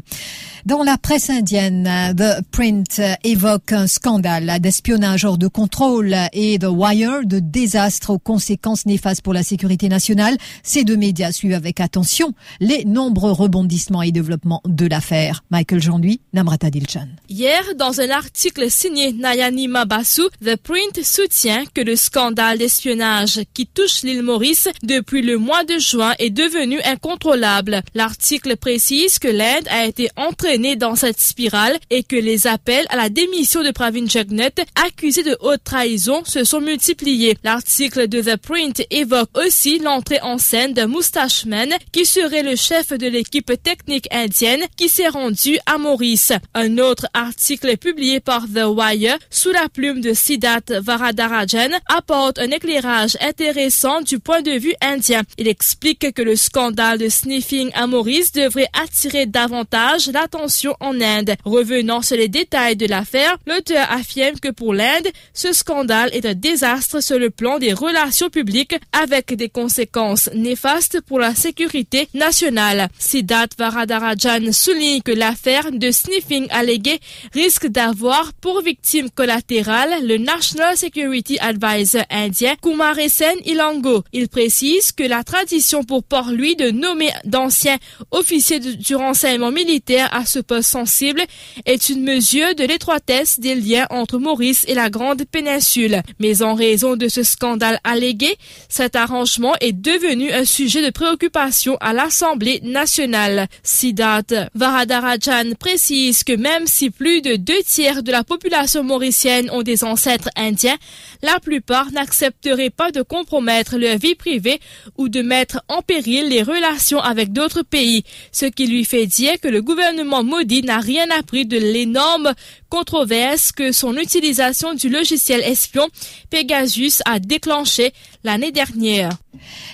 Dans 0.67 0.83
la 0.83 0.99
presse 0.99 1.31
indienne, 1.31 1.89
The 2.15 2.45
Print 2.51 3.01
évoque 3.25 3.73
un 3.73 3.87
scandale 3.87 4.61
d'espionnage 4.61 5.25
hors 5.25 5.39
de 5.39 5.49
contrôle 5.49 6.15
et 6.35 6.59
The 6.59 6.67
Wire 6.69 7.25
de 7.25 7.39
désastre 7.39 8.11
aux 8.11 8.19
conséquences 8.19 8.85
néfastes 8.85 9.23
pour 9.23 9.33
la 9.33 9.43
sécurité 9.43 9.89
nationale. 9.89 10.37
Ces 10.63 10.85
deux 10.85 10.97
médias 10.97 11.33
suivent 11.33 11.55
avec 11.55 11.81
attention 11.81 12.35
les 12.61 12.85
nombreux 12.85 13.33
rebondissements 13.33 14.03
et 14.03 14.13
développements 14.13 14.63
de 14.65 14.87
l'affaire. 14.87 15.45
Michael 15.51 15.81
Jean-Louis, 15.81 16.21
Namrata 16.33 16.71
Dilchan. 16.71 17.09
Hier, 17.29 17.63
dans 17.77 18.01
un 18.01 18.11
article 18.11 18.71
signé 18.71 19.13
Nayani 19.13 19.69
Mabasu, 19.69 20.23
The 20.45 20.57
Print 20.57 21.03
soutient 21.03 21.65
que 21.75 21.81
le 21.81 21.97
scandale 21.97 22.59
d'espionnage 22.59 23.41
qui 23.55 23.67
touche 23.67 24.03
l'île 24.03 24.23
Maurice 24.23 24.69
depuis 24.83 25.23
le 25.23 25.39
mois 25.39 25.65
de 25.65 25.79
juin 25.79 26.15
est 26.19 26.31
devenu 26.31 26.81
incontrôlable. 26.83 27.83
L'article 27.95 28.57
précise 28.57 29.19
que 29.19 29.29
l'Inde 29.29 29.69
a 29.71 29.87
été 29.87 30.09
entraînée 30.17 30.77
dans 30.77 30.97
cette 30.97 31.21
spirale 31.21 31.79
et 31.91 32.03
que 32.03 32.17
les 32.17 32.47
appels 32.47 32.87
à 32.91 32.97
la 32.97 33.09
démission 33.09 33.63
de 33.63 33.71
Pravin 33.71 34.07
Jagnat, 34.07 34.51
accusé 34.87 35.23
de 35.23 35.37
haute 35.41 35.65
trahison, 35.65 36.23
se 36.25 36.45
sont 36.45 36.61
multipliés. 36.61 37.37
L'article 37.45 38.09
de 38.09 38.21
The 38.21 38.37
Print 38.37 38.83
évoque 38.91 39.37
aussi 39.37 39.79
l'entrée 39.79 40.21
en 40.23 40.30
en 40.31 40.39
scène 40.39 40.75
d'un 40.75 40.87
moustacheman 40.87 41.75
qui 41.93 42.05
serait 42.05 42.45
le 42.45 42.55
chef 42.55 42.93
de 42.93 43.09
l'équipe 43.09 43.53
technique 43.63 44.07
indienne 44.13 44.63
qui 44.77 44.89
s'est 44.89 45.09
rendu 45.09 45.59
à 45.67 45.77
Maurice. 45.77 46.33
Un 46.55 46.79
autre 46.79 47.07
article 47.15 47.77
publié 47.77 48.21
par 48.21 48.45
The 48.45 48.65
Wire 48.65 49.19
sous 49.29 49.51
la 49.51 49.69
plume 49.69 50.01
de 50.01 50.15
Siddharth 50.15 50.71
Varadarajan 50.71 51.71
apporte 51.87 52.39
un 52.39 52.51
éclairage 52.51 53.17
intéressant 53.21 54.03
du 54.03 54.21
point 54.21 54.43
de 54.43 54.53
vue 54.53 54.75
indien. 54.81 55.23
Il 55.37 55.49
explique 55.49 56.13
que 56.13 56.23
le 56.23 56.37
scandale 56.37 56.99
de 56.99 57.09
sniffing 57.09 57.71
à 57.75 57.89
Maurice 57.89 58.31
devrait 58.31 58.69
attirer 58.81 59.27
davantage 59.27 60.11
l'attention 60.13 60.77
en 60.79 61.01
Inde. 61.01 61.35
Revenant 61.45 62.03
sur 62.03 62.17
les 62.17 62.29
détails 62.29 62.77
de 62.77 62.87
l'affaire, 62.87 63.37
l'auteur 63.47 63.91
affirme 63.91 64.39
que 64.39 64.51
pour 64.53 64.75
l'Inde, 64.75 65.09
ce 65.35 65.53
scandale 65.53 66.11
est 66.13 66.25
un 66.25 66.35
désastre 66.35 67.03
sur 67.03 67.19
le 67.19 67.31
plan 67.31 67.59
des 67.59 67.73
relations 67.73 68.31
publiques 68.31 68.77
avec 68.93 69.35
des 69.35 69.49
conséquences 69.49 70.20
néfastes 70.35 71.01
pour 71.01 71.19
la 71.19 71.35
sécurité 71.35 72.09
nationale. 72.15 72.89
Siddharth 72.99 73.53
Varadarajan 73.59 74.53
souligne 74.53 75.01
que 75.03 75.13
l'affaire 75.13 75.71
de 75.73 75.91
sniffing 75.91 76.47
allégué 76.51 77.01
risque 77.33 77.67
d'avoir 77.67 78.33
pour 78.35 78.63
victime 78.63 79.11
collatérale 79.11 80.07
le 80.07 80.19
National 80.19 80.77
Security 80.77 81.39
Advisor 81.39 82.03
indien 82.11 82.55
Kumar 82.61 82.97
Sen 83.09 83.37
Ilango. 83.45 84.05
Il 84.13 84.29
précise 84.29 84.93
que 84.93 85.05
la 85.05 85.25
tradition 85.25 85.85
pour 85.85 86.03
Port 86.05 86.31
lui 86.31 86.57
de 86.57 86.71
nommer 86.71 87.11
d'anciens 87.25 87.79
officiers 88.11 88.61
du 88.61 88.95
renseignement 88.95 89.51
militaire 89.51 90.13
à 90.13 90.27
ce 90.27 90.39
poste 90.39 90.71
sensible 90.71 91.23
est 91.65 91.89
une 91.89 92.03
mesure 92.03 92.55
de 92.55 92.65
l'étroitesse 92.65 93.41
des 93.41 93.55
liens 93.55 93.87
entre 93.91 94.19
Maurice 94.19 94.65
et 94.69 94.75
la 94.75 94.91
Grande 94.91 95.25
Péninsule. 95.25 96.03
Mais 96.19 96.43
en 96.43 96.55
raison 96.55 96.97
de 96.97 97.09
ce 97.09 97.23
scandale 97.23 97.81
allégué, 97.85 98.37
cet 98.69 98.97
arrangement 98.97 99.55
est 99.61 99.73
devenu 99.73 100.10
un 100.11 100.45
sujet 100.45 100.85
de 100.85 100.91
préoccupation 100.91 101.77
à 101.81 101.93
l'Assemblée 101.93 102.61
nationale. 102.65 103.47
Siddharth 103.63 104.35
Varadarajan 104.57 105.55
précise 105.57 106.25
que 106.25 106.33
même 106.33 106.67
si 106.67 106.91
plus 106.91 107.23
de 107.23 107.37
deux 107.37 107.63
tiers 107.63 108.03
de 108.03 108.11
la 108.11 108.25
population 108.25 108.83
mauricienne 108.83 109.49
ont 109.53 109.63
des 109.63 109.85
ancêtres 109.85 110.29
indiens, 110.35 110.77
la 111.23 111.39
plupart 111.39 111.93
n'accepteraient 111.93 112.71
pas 112.71 112.91
de 112.91 113.03
compromettre 113.03 113.79
leur 113.79 113.99
vie 113.99 114.17
privée 114.17 114.59
ou 114.99 115.09
de 115.09 115.23
mettre 115.23 115.63
en 115.69 115.81
péril 115.81 116.29
les 116.29 116.43
relations 116.43 116.99
avec 116.99 117.33
d'autres 117.33 117.63
pays, 117.63 118.03
ce 118.33 118.47
qui 118.47 118.67
lui 118.67 118.85
fait 118.85 119.07
dire 119.07 119.39
que 119.41 119.49
le 119.49 119.63
gouvernement 119.63 120.25
maudit 120.25 120.63
n'a 120.63 120.81
rien 120.81 121.07
appris 121.17 121.47
de 121.47 121.57
l'énorme 121.57 122.33
controverse 122.71 123.53
que 123.53 123.73
son 123.73 123.97
utilisation 123.97 124.75
du 124.75 124.89
logiciel 124.89 125.43
espion 125.43 125.89
Pegasus 126.31 127.03
a 127.05 127.19
déclenché 127.19 127.93
l'année 128.23 128.53
dernière. 128.53 129.11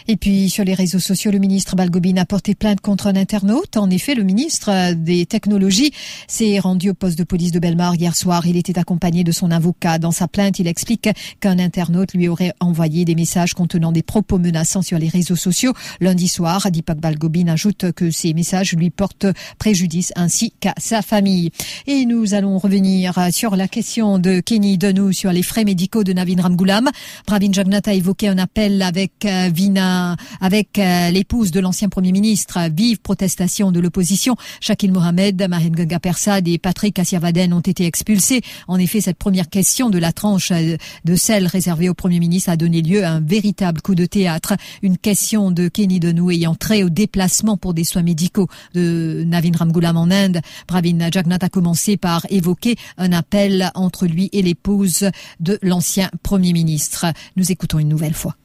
Et 0.08 0.16
puis 0.16 0.48
sur 0.48 0.64
les 0.64 0.74
réseaux 0.74 0.98
sociaux, 0.98 1.30
le 1.30 1.38
ministre 1.38 1.76
Balgobin 1.76 2.16
a 2.16 2.24
porté 2.24 2.54
plainte 2.54 2.80
contre 2.80 3.06
un 3.08 3.16
internaute. 3.16 3.76
En 3.76 3.90
effet, 3.90 4.14
le 4.14 4.22
ministre 4.22 4.94
des 4.94 5.26
Technologies 5.26 5.92
s'est 6.26 6.58
rendu 6.58 6.90
au 6.90 6.94
poste 6.94 7.18
de 7.18 7.24
police 7.24 7.52
de 7.52 7.58
Belmar 7.58 7.94
hier 7.96 8.16
soir. 8.16 8.46
Il 8.46 8.56
était 8.56 8.78
accompagné 8.78 9.24
de 9.24 9.32
son 9.32 9.50
avocat. 9.50 9.98
Dans 9.98 10.12
sa 10.12 10.28
plainte, 10.28 10.58
il 10.58 10.66
explique 10.66 11.08
qu'un 11.40 11.58
internaute 11.58 12.14
lui 12.14 12.28
aurait 12.28 12.52
envoyé 12.60 13.04
des 13.04 13.14
messages 13.14 13.54
contenant 13.54 13.92
des 13.92 14.02
propos 14.02 14.38
menaçants 14.38 14.82
sur 14.82 14.98
les 14.98 15.08
réseaux 15.08 15.36
sociaux. 15.36 15.72
Lundi 16.00 16.28
soir, 16.28 16.70
Deepak 16.70 16.98
Balgobin 16.98 17.48
ajoute 17.48 17.92
que 17.92 18.10
ces 18.10 18.32
messages 18.32 18.72
lui 18.74 18.90
portent 18.90 19.26
préjudice 19.58 20.12
ainsi 20.16 20.52
qu'à 20.60 20.74
sa 20.78 21.02
famille. 21.02 21.50
Et 21.86 22.06
nous 22.06 22.32
allons 22.32 22.58
revenir 22.58 22.85
sur 23.32 23.56
la 23.56 23.68
question 23.68 24.18
de 24.18 24.40
Kenny 24.40 24.78
Denou 24.78 25.12
sur 25.12 25.32
les 25.32 25.42
frais 25.42 25.64
médicaux 25.64 26.04
de 26.04 26.12
Navin 26.12 26.40
Ramgoulam. 26.40 26.90
Pravin 27.26 27.52
Jagnat 27.52 27.80
a 27.86 27.94
évoqué 27.94 28.28
un 28.28 28.38
appel 28.38 28.80
avec 28.82 29.26
Vina, 29.52 30.16
avec 30.40 30.76
l'épouse 31.12 31.50
de 31.50 31.60
l'ancien 31.60 31.88
Premier 31.88 32.12
ministre. 32.12 32.58
Vive 32.72 33.00
protestation 33.00 33.72
de 33.72 33.80
l'opposition. 33.80 34.36
Shakil 34.60 34.92
Mohamed, 34.92 35.46
Mahen 35.48 35.72
Ganga 35.72 35.98
Persad 35.98 36.46
et 36.46 36.58
Patrick 36.58 36.98
Assiavaden 36.98 37.52
ont 37.52 37.60
été 37.60 37.86
expulsés. 37.86 38.42
En 38.68 38.78
effet, 38.78 39.00
cette 39.00 39.18
première 39.18 39.48
question 39.48 39.90
de 39.90 39.98
la 39.98 40.12
tranche 40.12 40.52
de 40.52 41.16
celle 41.16 41.46
réservée 41.46 41.88
au 41.88 41.94
Premier 41.94 42.20
ministre 42.20 42.50
a 42.50 42.56
donné 42.56 42.82
lieu 42.82 43.04
à 43.04 43.10
un 43.10 43.20
véritable 43.20 43.82
coup 43.82 43.94
de 43.94 44.06
théâtre. 44.06 44.54
Une 44.82 44.96
question 44.96 45.50
de 45.50 45.68
Kenny 45.68 45.98
Denou 46.00 46.30
ayant 46.30 46.54
trait 46.54 46.82
au 46.82 46.88
déplacement 46.88 47.56
pour 47.56 47.74
des 47.74 47.84
soins 47.84 48.02
médicaux 48.02 48.48
de 48.74 49.24
Navin 49.26 49.52
Ramgoulam 49.58 49.96
en 49.96 50.10
Inde. 50.10 50.40
Pravin 50.66 51.10
Jagnat 51.10 51.38
a 51.40 51.48
commencé 51.48 51.96
par 51.96 52.24
évoquer 52.30 52.75
un 52.98 53.12
appel 53.12 53.70
entre 53.74 54.06
lui 54.06 54.28
et 54.32 54.42
l'épouse 54.42 55.10
de 55.40 55.58
l'ancien 55.62 56.10
Premier 56.22 56.52
ministre. 56.52 57.06
Nous 57.36 57.50
écoutons 57.50 57.78
une 57.78 57.88
nouvelle 57.88 58.14
fois. 58.14 58.36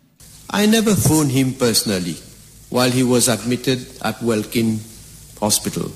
I 0.53 0.67
never 0.67 0.95
phoned 0.95 1.31
him 1.31 1.53
personally 1.53 2.17
while 2.69 2.91
he 2.91 3.03
was 3.03 3.29
admitted 3.29 3.79
at 4.01 4.21
Welkin 4.21 4.79
Hospital. 5.39 5.91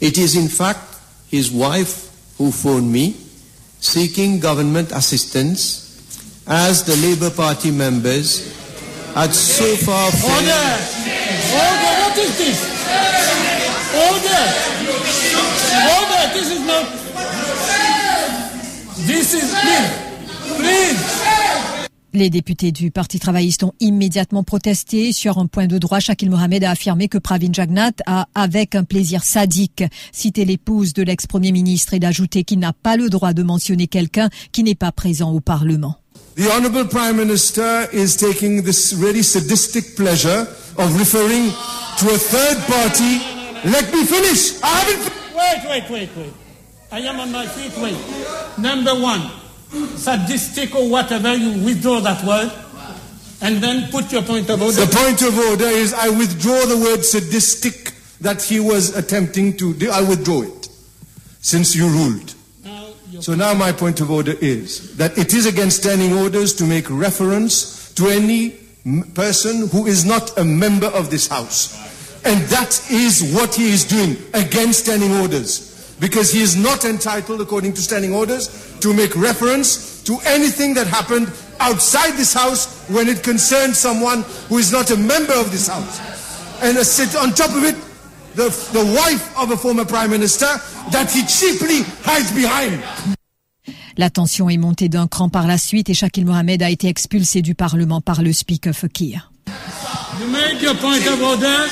It 0.00 0.18
is 0.18 0.34
in 0.34 0.48
fact 0.48 0.80
his 1.30 1.50
wife 1.52 2.10
who 2.38 2.50
phoned 2.50 2.90
me 2.90 3.14
seeking 3.80 4.40
government 4.40 4.92
assistance 4.92 5.86
as 6.46 6.84
the 6.84 6.96
Labour 6.96 7.30
Party 7.30 7.70
members 7.70 8.56
had 9.14 9.32
so 9.34 9.76
far 9.76 10.10
failed. 10.10 10.32
Order! 10.32 10.66
Order! 11.54 11.92
What 12.00 12.18
is 12.18 12.38
this? 12.38 12.58
Order! 13.94 14.44
Order! 15.94 16.22
This 16.34 16.50
is 16.50 16.66
not. 16.66 16.99
This 19.06 19.34
is. 19.34 19.50
Les 22.12 22.28
députés 22.28 22.72
du 22.72 22.90
Parti 22.90 23.20
travailliste 23.20 23.62
ont 23.62 23.72
immédiatement 23.78 24.42
protesté. 24.42 25.12
Sur 25.12 25.38
un 25.38 25.46
point 25.46 25.68
de 25.68 25.78
droit, 25.78 26.00
Shakil 26.00 26.28
Mohamed 26.28 26.64
a 26.64 26.70
affirmé 26.70 27.08
que 27.08 27.18
Pravin 27.18 27.52
Jagnat 27.52 27.92
a, 28.04 28.26
avec 28.34 28.74
un 28.74 28.82
plaisir 28.82 29.22
sadique, 29.22 29.84
cité 30.10 30.44
l'épouse 30.44 30.92
de 30.92 31.04
l'ex-premier 31.04 31.52
ministre 31.52 31.94
et 31.94 32.00
d'ajouter 32.00 32.42
qu'il 32.42 32.58
n'a 32.58 32.72
pas 32.72 32.96
le 32.96 33.08
droit 33.08 33.32
de 33.32 33.44
mentionner 33.44 33.86
quelqu'un 33.86 34.28
qui 34.50 34.64
n'est 34.64 34.74
pas 34.74 34.90
présent 34.90 35.30
au 35.30 35.40
Parlement. 35.40 35.96
The 36.36 36.46
Honourable 36.50 36.88
Prime 36.88 37.16
Minister 37.16 37.86
is 37.92 38.16
taking 38.16 38.64
this 38.64 38.92
really 38.94 39.22
sadistic 39.22 39.94
pleasure 39.94 40.46
of 40.78 40.98
referring 40.98 41.52
to 41.98 42.06
a 42.08 42.18
third 42.18 42.58
party. 42.66 43.20
Let 43.64 43.92
me 43.94 44.04
finish. 44.04 44.60
I 44.62 44.66
haven't. 44.66 45.12
Wait, 45.36 45.70
wait, 45.70 45.90
wait, 45.90 46.08
wait. 46.16 46.32
I 46.92 47.06
am 47.06 47.20
on 47.20 47.30
my 47.30 47.46
feet. 47.46 47.72
Wait. 47.80 47.94
Number 48.58 48.94
one, 48.94 49.30
sadistic 49.96 50.74
or 50.74 50.88
whatever, 50.90 51.34
you 51.34 51.64
withdraw 51.64 52.00
that 52.00 52.24
word. 52.26 52.52
And 53.42 53.56
then 53.62 53.90
put 53.90 54.12
your 54.12 54.22
point 54.22 54.50
of 54.50 54.60
order. 54.60 54.84
The 54.84 54.94
point 54.94 55.22
of 55.22 55.38
order 55.38 55.64
is 55.64 55.94
I 55.94 56.10
withdraw 56.10 56.66
the 56.66 56.76
word 56.76 57.02
sadistic 57.04 57.94
that 58.20 58.42
he 58.42 58.60
was 58.60 58.94
attempting 58.94 59.56
to 59.56 59.72
do. 59.72 59.90
I 59.90 60.02
withdraw 60.02 60.42
it 60.42 60.68
since 61.40 61.74
you 61.74 61.88
ruled. 61.88 62.34
So 63.20 63.34
now 63.34 63.54
my 63.54 63.72
point 63.72 64.00
of 64.00 64.10
order 64.10 64.34
is 64.40 64.96
that 64.96 65.16
it 65.18 65.32
is 65.34 65.46
against 65.46 65.78
standing 65.82 66.12
orders 66.12 66.54
to 66.54 66.64
make 66.64 66.88
reference 66.90 67.92
to 67.94 68.08
any 68.08 68.56
m- 68.86 69.02
person 69.14 69.68
who 69.68 69.86
is 69.86 70.04
not 70.04 70.38
a 70.38 70.44
member 70.44 70.86
of 70.86 71.10
this 71.10 71.26
House. 71.26 71.76
And 72.24 72.40
that 72.48 72.90
is 72.90 73.32
what 73.34 73.54
he 73.54 73.70
is 73.72 73.84
doing 73.84 74.16
against 74.34 74.80
standing 74.84 75.12
orders. 75.12 75.69
Because 76.00 76.32
he 76.32 76.40
is 76.40 76.56
not 76.56 76.84
entitled, 76.84 77.40
according 77.42 77.74
to 77.74 77.82
standing 77.82 78.14
orders, 78.14 78.76
to 78.80 78.94
make 78.94 79.14
reference 79.14 80.02
to 80.04 80.18
anything 80.24 80.74
that 80.74 80.86
happened 80.86 81.30
outside 81.60 82.16
this 82.16 82.32
House 82.32 82.88
when 82.88 83.06
it 83.06 83.22
concerns 83.22 83.78
someone 83.78 84.24
who 84.48 84.58
is 84.58 84.72
not 84.72 84.90
a 84.90 84.96
member 84.96 85.34
of 85.34 85.52
this 85.52 85.68
House. 85.68 86.00
And 86.62 86.76
sit 86.78 87.14
on 87.16 87.32
top 87.34 87.50
of 87.50 87.64
it, 87.64 87.76
the, 88.34 88.48
the 88.72 88.84
wife 88.96 89.36
of 89.38 89.50
a 89.50 89.56
former 89.56 89.84
Prime 89.84 90.10
Minister 90.10 90.46
that 90.90 91.10
he 91.10 91.22
cheaply 91.26 91.82
hides 92.02 92.32
behind. 92.32 92.80
La 93.98 94.08
tension 94.08 94.48
est 94.48 94.56
montée 94.56 94.88
d'un 94.88 95.06
cran 95.06 95.28
par 95.28 95.46
la 95.46 95.58
suite 95.58 95.90
et 95.90 95.94
Shakil 95.94 96.24
Mohamed 96.24 96.62
a 96.62 96.70
été 96.70 96.88
expulsé 96.88 97.42
du 97.42 97.54
Parlement 97.54 98.00
par 98.00 98.22
le 98.22 98.32
Speaker 98.32 98.72
Fakir. 98.72 99.30
You 100.18 100.26
made 100.28 100.62
your 100.62 100.74
point 100.76 101.06
of 101.06 101.20
order. 101.22 101.66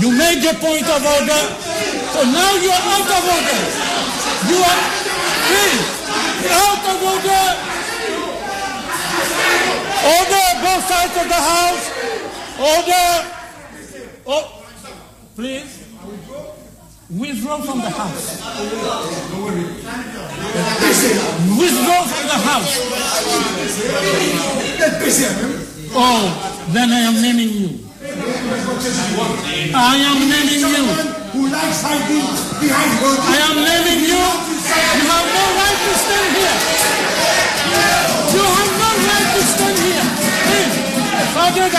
You 0.00 0.10
made 0.10 0.42
your 0.42 0.54
point 0.54 0.82
of 0.82 1.02
order. 1.02 1.81
So 2.12 2.20
now 2.24 2.52
you 2.60 2.70
are 2.70 2.84
out 2.94 3.08
of 3.08 3.24
order. 3.24 3.60
You 4.52 4.58
are 4.60 4.82
please 5.48 6.02
out 6.52 6.84
of 6.92 6.98
order. 7.02 7.44
Order 10.02 10.46
both 10.60 10.84
sides 10.88 11.16
of 11.16 11.26
the 11.28 11.40
house. 11.40 11.84
Order. 12.58 13.08
Oh, 14.26 14.62
please. 15.36 15.78
Withdraw 17.10 17.58
from 17.60 17.78
the 17.80 17.90
house. 17.90 18.40
Withdraw 21.60 22.02
from 22.04 22.24
the 22.26 22.38
house. 22.48 22.72
Oh, 25.94 26.68
then 26.72 26.90
I 26.90 27.00
am 27.00 27.22
naming 27.22 27.48
you. 27.48 27.91
I 28.04 29.96
am 30.10 30.18
naming 30.28 30.60
you. 30.60 30.82
Who 31.32 31.46
likes 31.46 31.82
hiding 31.82 32.26
behind 32.58 32.98
I 32.98 33.38
am 33.46 33.56
naming 33.62 34.02
you. 34.02 34.18
You 34.18 35.06
have 35.06 35.28
no 35.30 35.44
right 35.60 35.78
to 35.86 35.92
stand 36.02 36.34
here. 36.34 36.58
You 38.34 38.42
have 38.42 38.72
no 38.82 38.90
right 39.06 39.28
to 39.34 39.42
stand 39.54 39.78
here. 39.86 40.06
Please, 40.50 40.74
Sergeant 41.34 41.70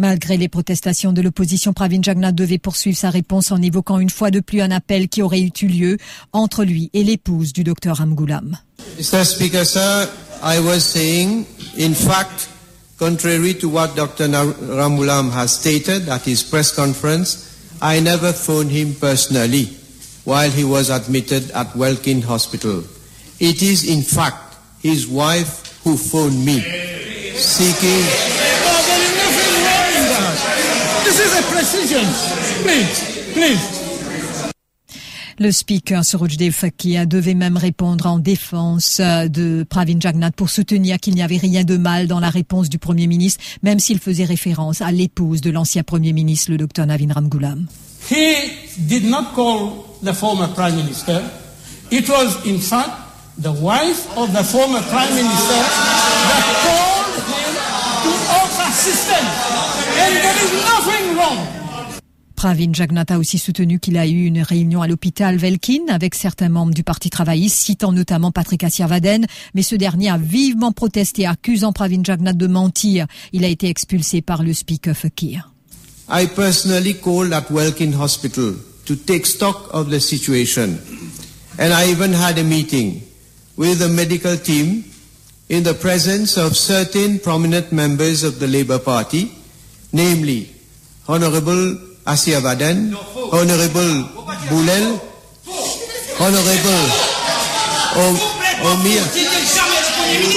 Malgré 0.00 0.36
les 0.36 0.48
protestations 0.48 1.12
de 1.12 1.20
l'opposition, 1.20 1.72
Pravin 1.72 2.00
Jagnat 2.00 2.30
devait 2.30 2.58
poursuivre 2.58 2.96
sa 2.96 3.10
réponse 3.10 3.50
en 3.50 3.60
évoquant 3.60 3.98
une 3.98 4.10
fois 4.10 4.30
de 4.30 4.38
plus 4.38 4.60
un 4.60 4.70
appel 4.70 5.08
qui 5.08 5.22
aurait 5.22 5.40
eu 5.40 5.50
lieu 5.66 5.96
entre 6.32 6.62
lui 6.62 6.90
et 6.92 7.02
l'épouse 7.02 7.52
du 7.52 7.64
docteur 7.64 7.96
Ramgoulam. 7.96 8.56
Mr. 8.96 9.24
Speaker, 9.24 9.66
sir, 9.66 10.08
I 10.44 10.60
was 10.60 10.82
saying, 10.82 11.44
in 11.76 11.94
fact, 11.94 12.48
contrary 12.98 13.54
to 13.54 13.68
what 13.68 13.94
Dr. 13.96 14.26
Ramulam 14.28 15.30
has 15.30 15.58
stated 15.58 16.08
at 16.08 16.22
his 16.22 16.42
press 16.42 16.74
conference, 16.74 17.46
I 17.80 18.00
never 18.00 18.32
phoned 18.32 18.70
him 18.70 18.94
personally 18.94 19.66
while 20.24 20.50
he 20.50 20.64
was 20.64 20.90
admitted 20.90 21.50
at 21.52 21.74
Welkin 21.76 22.22
Hospital. 22.22 22.82
It 23.38 23.62
is, 23.62 23.88
in 23.88 24.02
fact, 24.02 24.56
his 24.82 25.06
wife 25.06 25.80
who 25.84 25.96
phoned 25.96 26.44
me, 26.44 26.60
seeking. 27.38 28.04
This 31.04 31.20
is 31.20 31.38
a 31.38 31.42
precision. 31.50 32.04
Please, 32.62 33.32
please. 33.32 33.77
Le 35.40 35.52
speaker 35.52 36.04
Surojdev 36.04 36.50
Fakia 36.50 37.06
devait 37.06 37.34
même 37.34 37.56
répondre 37.56 38.06
en 38.06 38.18
défense 38.18 38.98
euh, 38.98 39.28
de 39.28 39.64
Pravin 39.68 40.00
Jagnat 40.00 40.32
pour 40.32 40.50
soutenir 40.50 40.98
qu'il 40.98 41.14
n'y 41.14 41.22
avait 41.22 41.36
rien 41.36 41.62
de 41.62 41.76
mal 41.76 42.08
dans 42.08 42.18
la 42.18 42.28
réponse 42.28 42.68
du 42.68 42.78
Premier 42.78 43.06
ministre, 43.06 43.40
même 43.62 43.78
s'il 43.78 44.00
faisait 44.00 44.24
référence 44.24 44.82
à 44.82 44.90
l'épouse 44.90 45.40
de 45.40 45.50
l'ancien 45.50 45.84
Premier 45.84 46.12
ministre, 46.12 46.50
le 46.50 46.56
docteur 46.56 46.86
Navin 46.86 47.12
Ramgoolam. 47.14 47.66
He 48.10 48.34
did 48.78 49.04
not 49.04 49.26
call 49.36 49.84
the 50.02 50.12
former 50.12 50.48
Prime 50.48 50.74
Minister. 50.74 51.22
It 51.92 52.08
was, 52.08 52.44
in 52.44 52.58
fact, 52.58 52.90
the 53.40 53.52
wife 53.62 54.08
of 54.16 54.32
the 54.32 54.42
former 54.42 54.80
Prime 54.90 55.14
Minister 55.14 55.54
that 55.54 56.44
called 56.66 57.14
him 57.30 57.54
to 58.02 58.10
offer 58.42 58.70
assistance. 58.72 59.28
And 60.00 60.16
there 60.16 60.36
is 60.42 60.52
nothing 60.64 61.16
wrong 61.16 61.57
Pravin 62.38 62.72
Jagnat 62.72 63.06
a 63.08 63.18
aussi 63.18 63.36
soutenu 63.36 63.80
qu'il 63.80 63.98
a 63.98 64.06
eu 64.06 64.24
une 64.24 64.42
réunion 64.42 64.80
à 64.80 64.86
l'hôpital 64.86 65.36
Velkin 65.36 65.88
avec 65.88 66.14
certains 66.14 66.48
membres 66.48 66.72
du 66.72 66.84
Parti 66.84 67.10
travailliste, 67.10 67.58
citant 67.58 67.90
notamment 67.90 68.30
Patrick 68.30 68.62
Assirvaden, 68.62 69.26
mais 69.54 69.62
ce 69.62 69.74
dernier 69.74 70.08
a 70.08 70.18
vivement 70.18 70.70
protesté, 70.70 71.26
accusant 71.26 71.72
Pravin 71.72 72.04
Jagnat 72.04 72.34
de 72.34 72.46
mentir. 72.46 73.08
Il 73.32 73.44
a 73.44 73.48
été 73.48 73.68
expulsé 73.68 74.22
par 74.22 74.44
le 74.44 74.54
speaker 74.54 74.94
Fakir. 74.94 75.50
I 76.08 76.28
personally 76.28 76.94
called 76.94 77.32
at 77.32 77.50
Welkin 77.50 77.92
Hospital 77.98 78.54
to 78.86 78.94
take 78.94 79.26
stock 79.26 79.70
of 79.72 79.90
the 79.90 79.98
situation, 79.98 80.78
and 81.58 81.72
I 81.72 81.90
even 81.90 82.14
had 82.14 82.38
a 82.38 82.44
meeting 82.44 83.02
with 83.56 83.80
the 83.80 83.88
medical 83.88 84.36
team 84.38 84.84
in 85.50 85.64
the 85.64 85.74
presence 85.74 86.38
of 86.38 86.54
certain 86.54 87.18
prominent 87.18 87.72
members 87.72 88.22
of 88.22 88.38
the 88.38 88.46
Labour 88.46 88.78
Party, 88.78 89.28
namely 89.92 90.50
Honorable 91.08 91.87
Asia 92.08 92.40
Badan, 92.40 92.96
Honorable 93.36 94.08
Boulel, 94.48 94.96
Honorable 96.16 96.86
Omir. 98.64 99.04
You. 100.08 100.32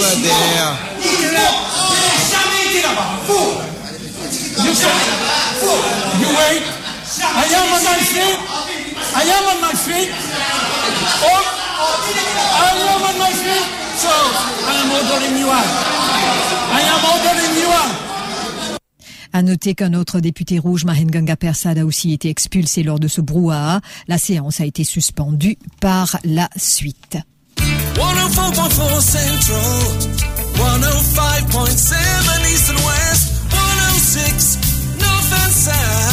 You 6.19 6.29
wait. 6.35 6.63
I 7.23 7.47
am 7.55 7.71
on 7.71 7.83
my 7.87 7.99
feet. 8.03 8.39
I 9.15 9.23
am 9.31 9.45
on 9.47 9.59
my 9.63 9.71
feet. 9.71 10.11
Oh, 11.23 11.43
I 12.51 12.75
am 12.83 12.99
on 12.99 13.15
my 13.15 13.31
feet. 13.31 13.67
So 13.95 14.11
I 14.11 14.75
am 14.75 14.91
ordering 14.91 15.39
you 15.39 15.47
out. 15.47 15.71
I 16.75 16.81
am 16.83 17.03
ordering 17.15 17.55
you 17.63 17.71
out. 17.71 18.10
À 19.33 19.43
noter 19.43 19.75
qu'un 19.75 19.93
autre 19.93 20.19
député 20.19 20.59
rouge, 20.59 20.83
Mahenganga 20.83 21.35
Persad, 21.35 21.77
a 21.77 21.85
aussi 21.85 22.11
été 22.11 22.29
expulsé 22.29 22.83
lors 22.83 22.99
de 22.99 23.07
ce 23.07 23.21
brouhaha. 23.21 23.81
La 24.07 24.17
séance 24.17 24.59
a 24.59 24.65
été 24.65 24.83
suspendue 24.83 25.57
par 25.79 26.17
la 26.23 26.49
suite. 26.57 27.17
104.4 27.57 29.01
Central, 29.01 29.59
105.7 30.55 31.93
East 32.53 32.69
and 32.69 32.81
West, 32.85 33.33
106 33.49 34.57
North 34.99 35.33
and 35.33 35.51
South. 35.51 36.10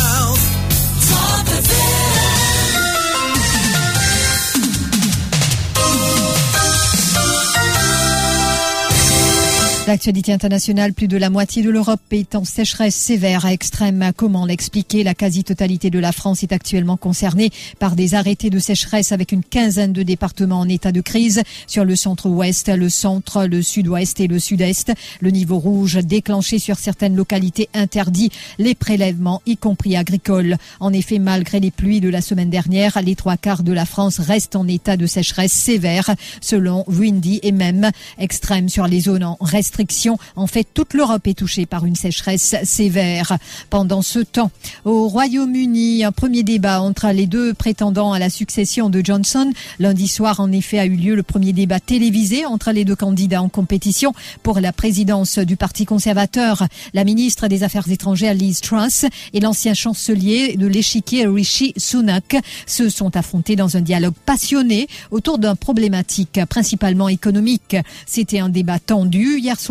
L'actualité 9.88 10.35
internationale, 10.35 10.92
plus 10.92 11.09
de 11.09 11.16
la 11.16 11.30
moitié 11.30 11.62
de 11.62 11.71
l'Europe 11.71 12.02
est 12.11 12.35
en 12.35 12.45
sécheresse 12.45 12.95
sévère 12.95 13.47
à 13.47 13.54
extrême. 13.54 14.11
Comment 14.14 14.45
l'expliquer? 14.45 15.02
La 15.02 15.14
quasi-totalité 15.14 15.88
de 15.88 15.99
la 15.99 16.12
France 16.12 16.42
est 16.42 16.52
actuellement 16.52 16.99
concernée 16.99 17.49
par 17.78 17.97
des 17.97 18.14
arrêtés 18.14 18.50
de 18.50 18.59
sécheresse 18.59 19.12
avec 19.12 19.33
une 19.33 19.42
quinzaine 19.42 19.95
de 19.95 20.02
départements 20.02 20.61
en 20.61 20.68
état 20.68 20.92
de 20.92 21.00
crise 21.00 21.42
sur 21.66 21.87
le 21.87 21.97
centre-ouest, 21.97 22.68
le 22.68 22.90
centre, 22.90 23.47
le 23.47 23.62
sud-ouest 23.62 24.21
et 24.21 24.26
le 24.26 24.38
sud-est. 24.38 24.92
Le 25.23 25.30
niveau 25.30 25.59
rouge 25.59 25.97
déclenché 26.04 26.59
sur 26.59 26.76
certaines 26.76 27.16
localités 27.16 27.71
interdit 27.73 28.28
les 28.59 28.74
prélèvements, 28.74 29.40
y 29.46 29.57
compris 29.57 29.96
agricoles. 29.96 30.59
En 30.81 30.92
effet, 30.92 31.18
malgré 31.18 31.61
les 31.61 31.70
pluies 31.70 32.03
de 32.03 32.11
la 32.11 32.20
semaine 32.20 32.51
dernière, 32.51 33.01
les 33.03 33.16
trois 33.16 33.38
quarts 33.38 33.62
de 33.62 33.72
la 33.72 33.87
France 33.87 34.18
restent 34.18 34.57
en 34.57 34.68
état 34.68 34.98
de 34.98 35.07
sécheresse 35.07 35.53
sévère, 35.53 36.14
selon 36.42 36.85
Windy 36.88 37.40
et 37.42 37.53
même 37.53 37.90
extrême 38.18 38.68
sur 38.68 38.87
les 38.87 39.01
zones 39.01 39.24
en 39.24 39.38
en 40.37 40.47
fait, 40.47 40.67
toute 40.73 40.95
l'Europe 40.95 41.27
est 41.27 41.38
touchée 41.38 41.67
par 41.67 41.85
une 41.85 41.97
sécheresse 41.97 42.57
sévère. 42.64 43.38
Pendant 43.71 44.03
ce 44.03 44.21
temps, 44.21 44.51
au 44.85 45.09
Royaume-Uni, 45.09 46.05
un 46.05 46.12
premier 46.12 46.43
débat 46.43 46.81
entre 46.81 47.09
les 47.09 47.27
deux 47.27 47.55
prétendants 47.55 48.12
à 48.12 48.19
la 48.19 48.31
succession 48.31 48.91
de 48.91 49.01
Johnson. 49.05 49.51
Lundi 49.79 50.09
soir, 50.09 50.41
en 50.41 50.51
effet, 50.53 50.79
a 50.79 50.87
eu 50.87 50.97
lieu 50.97 51.14
le 51.14 51.23
premier 51.23 51.53
débat 51.53 51.81
télévisé 51.81 52.45
entre 52.47 52.73
les 52.73 52.85
deux 52.85 52.97
candidats 52.97 53.43
en 53.43 53.49
compétition 53.49 54.12
pour 54.43 54.61
la 54.61 54.73
présidence 54.73 55.38
du 55.38 55.57
Parti 55.57 55.85
conservateur. 55.85 56.67
La 56.95 57.05
ministre 57.05 57.49
des 57.49 57.62
Affaires 57.62 57.88
étrangères, 57.88 58.35
Liz 58.35 58.61
Truss, 58.61 59.05
et 59.33 59.41
l'ancien 59.41 59.75
chancelier 59.75 60.57
de 60.57 60.67
l'échiquier, 60.67 61.27
Rishi 61.27 61.73
Sunak, 61.77 62.37
se 62.67 62.88
sont 62.88 63.17
affrontés 63.17 63.57
dans 63.57 63.77
un 63.77 63.81
dialogue 63.81 64.14
passionné 64.27 64.88
autour 65.11 65.38
d'un 65.38 65.55
problématique 65.55 66.41
principalement 66.49 67.09
économique. 67.09 67.77
C'était 68.07 68.41
un 68.41 68.49
débat 68.49 68.79
tendu 68.79 69.38
hier 69.38 69.59
soir 69.59 69.67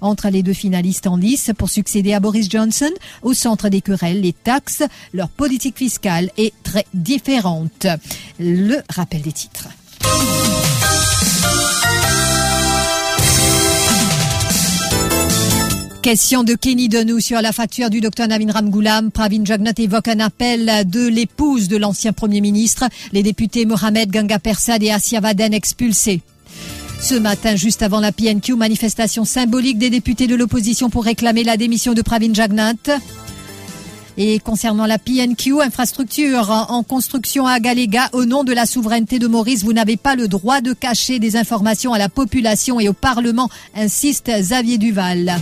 entre 0.00 0.28
les 0.28 0.42
deux 0.42 0.52
finalistes 0.52 1.06
en 1.06 1.16
lice 1.16 1.50
pour 1.56 1.70
succéder 1.70 2.12
à 2.12 2.20
Boris 2.20 2.48
Johnson. 2.50 2.90
Au 3.22 3.32
centre 3.32 3.68
des 3.68 3.80
querelles, 3.80 4.20
les 4.20 4.32
taxes, 4.32 4.82
leur 5.12 5.28
politique 5.28 5.78
fiscale 5.78 6.30
est 6.36 6.54
très 6.62 6.86
différente. 6.94 7.86
Le 8.38 8.76
rappel 8.88 9.22
des 9.22 9.32
titres. 9.32 9.68
Question 16.02 16.44
de 16.44 16.54
Kenny 16.54 16.88
Denou 16.88 17.20
sur 17.20 17.42
la 17.42 17.52
facture 17.52 17.90
du 17.90 18.00
docteur 18.00 18.26
Navin 18.26 18.50
Ramgoulam. 18.50 19.10
Pravin 19.10 19.44
Jagnat 19.44 19.74
évoque 19.76 20.08
un 20.08 20.20
appel 20.20 20.88
de 20.88 21.06
l'épouse 21.06 21.68
de 21.68 21.76
l'ancien 21.76 22.14
Premier 22.14 22.40
ministre, 22.40 22.84
les 23.12 23.22
députés 23.22 23.66
Mohamed 23.66 24.10
Ganga 24.10 24.38
Persad 24.38 24.82
et 24.82 24.90
Asia 24.90 25.20
Vaden 25.20 25.52
expulsés. 25.52 26.22
Ce 27.00 27.14
matin, 27.14 27.56
juste 27.56 27.82
avant 27.82 27.98
la 27.98 28.12
PNQ, 28.12 28.56
manifestation 28.56 29.24
symbolique 29.24 29.78
des 29.78 29.88
députés 29.88 30.26
de 30.26 30.34
l'opposition 30.34 30.90
pour 30.90 31.04
réclamer 31.04 31.44
la 31.44 31.56
démission 31.56 31.94
de 31.94 32.02
Pravin 32.02 32.34
Jagnat. 32.34 32.74
Et 34.18 34.38
concernant 34.38 34.84
la 34.84 34.98
PNQ, 34.98 35.62
infrastructure 35.62 36.50
en 36.50 36.82
construction 36.82 37.46
à 37.46 37.58
Galega, 37.58 38.10
au 38.12 38.26
nom 38.26 38.44
de 38.44 38.52
la 38.52 38.66
souveraineté 38.66 39.18
de 39.18 39.26
Maurice, 39.26 39.64
vous 39.64 39.72
n'avez 39.72 39.96
pas 39.96 40.14
le 40.14 40.28
droit 40.28 40.60
de 40.60 40.74
cacher 40.74 41.18
des 41.18 41.36
informations 41.36 41.94
à 41.94 41.98
la 41.98 42.10
population 42.10 42.78
et 42.80 42.88
au 42.90 42.92
Parlement, 42.92 43.48
insiste 43.74 44.30
Xavier 44.30 44.76
Duval. 44.76 45.38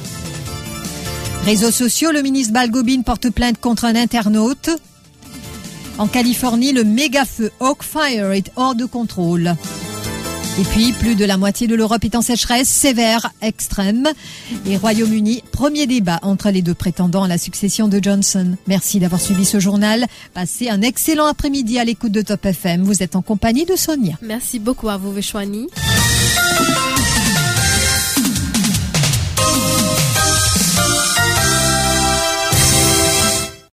Réseaux 1.45 1.73
sociaux, 1.73 2.13
le 2.13 2.23
ministre 2.23 2.53
Balgobin 2.53 3.03
porte 3.03 3.31
plainte 3.31 3.61
contre 3.61 3.85
un 3.85 3.97
internaute. 3.97 4.71
En 5.99 6.07
Californie, 6.07 6.73
le 6.73 6.85
méga 6.85 7.25
feu 7.25 7.51
Oakfire 7.59 8.31
est 8.31 8.53
hors 8.55 8.77
de 8.77 8.85
contrôle. 8.85 9.57
Et 10.59 10.65
puis, 10.65 10.93
plus 10.93 11.15
de 11.15 11.25
la 11.25 11.37
moitié 11.37 11.69
de 11.69 11.77
l'Europe 11.77 12.05
est 12.05 12.17
en 12.17 12.21
sécheresse 12.21 12.69
sévère, 12.69 13.31
extrême. 13.43 14.09
Et 14.67 14.77
Royaume-Uni, 14.77 15.45
premier 15.53 15.87
débat 15.87 16.19
entre 16.23 16.51
les 16.51 16.63
deux 16.63 16.75
prétendants 16.75 17.23
à 17.23 17.29
la 17.29 17.39
succession 17.39 17.87
de 17.87 18.01
Johnson. 18.03 18.57
Merci 18.67 18.99
d'avoir 18.99 19.21
suivi 19.21 19.45
ce 19.45 19.61
journal. 19.61 20.07
Passez 20.35 20.69
un 20.69 20.83
excellent 20.83 21.27
après-midi 21.27 21.79
à 21.79 21.85
l'écoute 21.85 22.11
de 22.11 22.23
Top 22.23 22.45
FM. 22.45 22.83
Vous 22.83 23.05
êtes 23.05 23.15
en 23.15 23.23
compagnie 23.23 23.67
de 23.67 23.77
Sonia. 23.77 24.15
Merci 24.21 24.59
beaucoup 24.59 24.89
à 24.89 24.97
vous, 24.97 25.13
Veshwani. 25.13 25.69